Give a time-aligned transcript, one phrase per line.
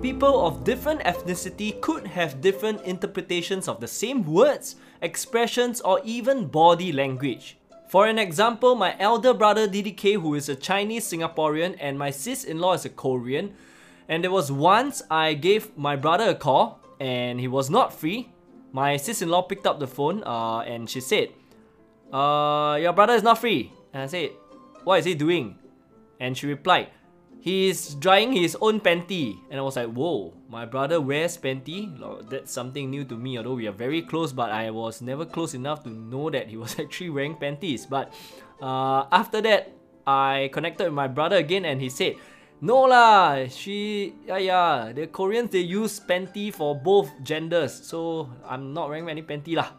[0.00, 6.46] People of different ethnicity could have different interpretations of the same words, expressions, or even
[6.46, 7.58] body language.
[7.88, 12.44] For an example, my elder brother DDK, who is a Chinese Singaporean, and my sis
[12.44, 13.54] in law is a Korean.
[14.08, 18.30] And there was once I gave my brother a call and he was not free.
[18.70, 21.30] My sis in law picked up the phone uh, and she said,
[22.12, 23.72] uh, Your brother is not free.
[23.92, 24.30] And I said,
[24.84, 25.58] What is he doing?
[26.20, 26.88] And she replied,
[27.40, 29.38] He's drying his own panty.
[29.50, 31.88] And I was like, Whoa, my brother wears panty?
[32.28, 35.54] That's something new to me, although we are very close, but I was never close
[35.54, 37.86] enough to know that he was actually wearing panties.
[37.86, 38.12] But
[38.60, 39.72] uh, after that,
[40.06, 42.16] I connected with my brother again and he said,
[42.60, 48.72] no lah, she, yeah, yeah, the Koreans they use panty for both genders, so I'm
[48.72, 49.70] not wearing any panty lah.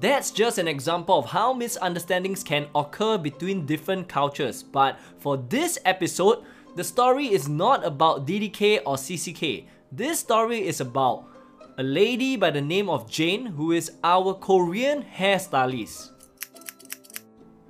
[0.00, 5.78] That's just an example of how misunderstandings can occur between different cultures, but for this
[5.86, 6.44] episode,
[6.76, 9.64] the story is not about DDK or CCK.
[9.90, 11.24] This story is about
[11.78, 16.10] a lady by the name of Jane who is our Korean hairstylist.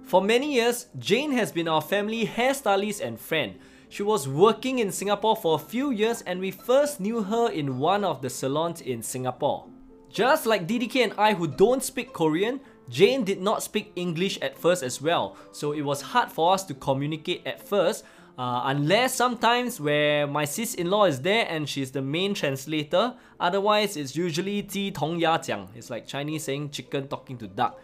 [0.03, 3.55] For many years, Jane has been our family hairstylist and friend.
[3.89, 7.79] She was working in Singapore for a few years and we first knew her in
[7.79, 9.69] one of the salons in Singapore.
[10.11, 14.59] Just like DDK and I who don't speak Korean, Jane did not speak English at
[14.59, 18.05] first as well, so it was hard for us to communicate at first,
[18.38, 24.16] uh, unless sometimes where my sis-in-law is there and she's the main translator, otherwise it's
[24.16, 27.78] usually 鸡同鸭讲, it's like Chinese saying chicken talking to duck.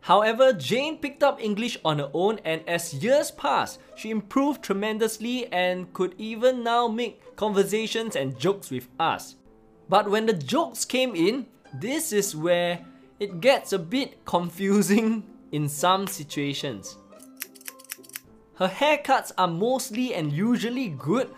[0.00, 5.50] However, Jane picked up English on her own and as years passed, she improved tremendously
[5.52, 9.36] and could even now make conversations and jokes with us.
[9.88, 12.84] But when the jokes came in, this is where
[13.18, 16.96] it gets a bit confusing in some situations.
[18.55, 21.29] Her haircuts are mostly and usually good,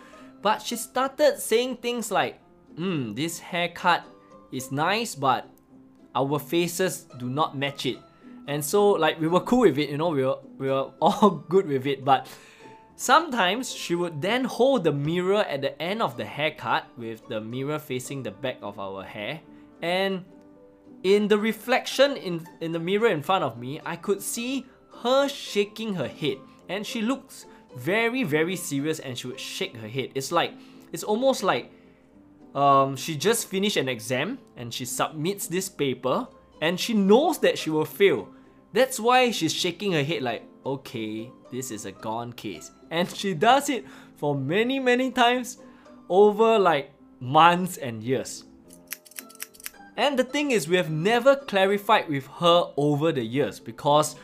[0.42, 2.38] but she started saying things like,
[2.76, 4.04] hmm, this haircut
[4.52, 5.48] is nice, but
[6.14, 7.98] our faces do not match it.
[8.46, 11.30] And so like we were cool with it, you know, we were we were all
[11.48, 12.26] good with it, but
[12.96, 17.40] sometimes she would then hold the mirror at the end of the haircut with the
[17.40, 19.40] mirror facing the back of our hair
[19.82, 20.24] and
[21.02, 24.66] in the reflection in, in the mirror in front of me, I could see
[25.02, 26.38] her shaking her head
[26.68, 27.46] and she looks
[27.76, 30.10] very very serious and she would shake her head.
[30.14, 30.52] It's like
[30.92, 31.70] it's almost like
[32.54, 36.26] um, she just finished an exam and she submits this paper
[36.62, 38.28] and she knows that she will fail
[38.76, 42.72] that's why she's shaking her head like, okay, this is a gone case.
[42.90, 45.56] And she does it for many, many times
[46.10, 48.44] over like months and years.
[49.96, 54.16] And the thing is, we have never clarified with her over the years because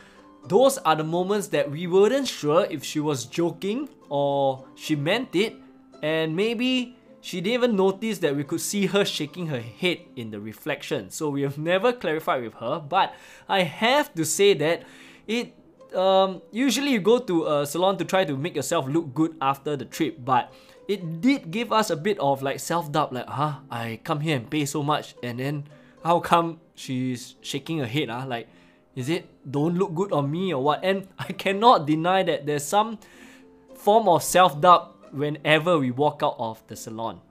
[0.47, 5.35] those are the moments that we weren't sure if she was joking or she meant
[5.35, 5.55] it,
[6.01, 10.31] and maybe she didn't even notice that we could see her shaking her head in
[10.31, 11.09] the reflection.
[11.09, 13.13] So we have never clarified with her, but
[13.47, 14.83] I have to say that
[15.25, 15.55] it
[15.95, 19.77] um, usually you go to a salon to try to make yourself look good after
[19.77, 20.51] the trip, but
[20.87, 24.49] it did give us a bit of like self-doubt like huh I come here and
[24.49, 25.67] pay so much and then
[26.03, 28.25] how come she's shaking her head huh?
[28.27, 28.49] like
[28.95, 32.63] is it don't look good on me or what and I cannot deny that there's
[32.65, 32.99] some
[33.75, 37.21] form of self-doubt whenever we walk out of the salon.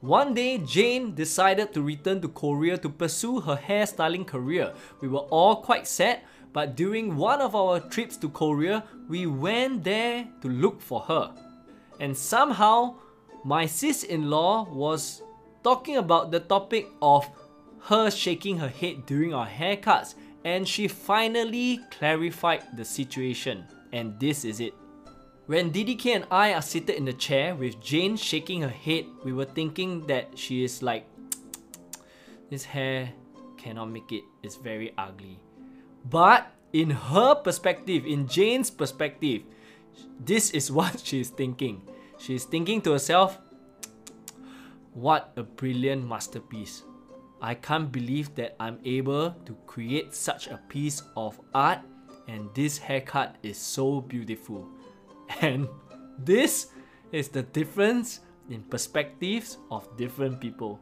[0.00, 4.74] One day, Jane decided to return to Korea to pursue her hairstyling career.
[5.00, 6.20] We were all quite sad,
[6.52, 11.32] but during one of our trips to Korea, we went there to look for her.
[12.00, 12.96] And somehow,
[13.44, 15.22] my sis-in-law was
[15.62, 17.26] talking about the topic of
[17.84, 20.14] her shaking her head during our haircuts
[20.44, 23.64] and she finally clarified the situation.
[23.92, 24.74] And this is it.
[25.46, 29.32] When DDK and I are seated in the chair with Jane shaking her head, we
[29.32, 31.06] were thinking that she is like,
[32.50, 33.12] this hair
[33.58, 35.38] cannot make it, it's very ugly.
[36.08, 39.42] But in her perspective, in Jane's perspective,
[40.18, 41.82] this is what she's thinking.
[42.16, 43.38] She's thinking to herself,
[44.94, 46.82] what a brilliant masterpiece.
[47.44, 51.80] I can't believe that I'm able to create such a piece of art
[52.26, 54.64] and this haircut is so beautiful.
[55.44, 55.68] And
[56.16, 56.72] this
[57.12, 60.80] is the difference in perspectives of different people.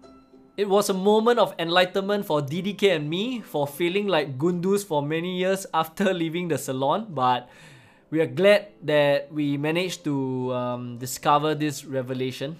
[0.56, 5.02] It was a moment of enlightenment for DDK and me for feeling like gundus for
[5.02, 7.50] many years after leaving the salon, but
[8.10, 12.54] we are glad that we managed to um, discover this revelation.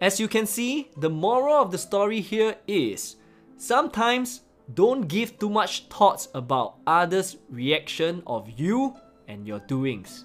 [0.00, 3.16] As you can see, the moral of the story here is
[3.56, 4.42] sometimes
[4.74, 8.94] don't give too much thoughts about others' reaction of you
[9.26, 10.24] and your doings.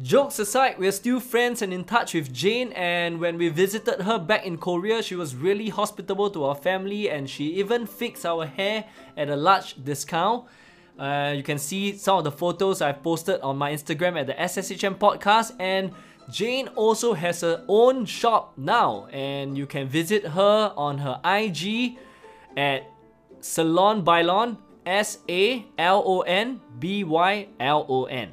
[0.00, 4.18] Jokes aside, we're still friends and in touch with Jane, and when we visited her
[4.18, 8.46] back in Korea, she was really hospitable to our family and she even fixed our
[8.46, 8.84] hair
[9.16, 10.44] at a large discount.
[10.98, 14.34] Uh, you can see some of the photos I've posted on my Instagram at the
[14.34, 15.92] SSHM podcast, and
[16.32, 21.98] Jane also has her own shop now, and you can visit her on her IG
[22.56, 22.88] at
[23.40, 24.56] Salon Bylon,
[24.86, 28.32] S A L O N B Y L O N.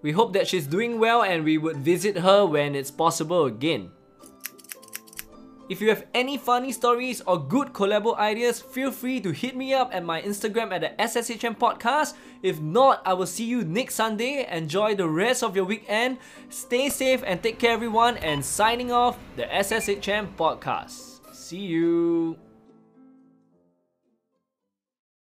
[0.00, 3.90] We hope that she's doing well and we would visit her when it's possible again.
[5.68, 9.72] If you have any funny stories or good collabo ideas, feel free to hit me
[9.72, 12.14] up at my Instagram at the SSHM Podcast.
[12.42, 14.46] If not, I will see you next Sunday.
[14.50, 16.18] Enjoy the rest of your weekend.
[16.50, 18.18] Stay safe and take care, everyone.
[18.18, 21.34] And signing off, the SSHM Podcast.
[21.34, 22.36] See you.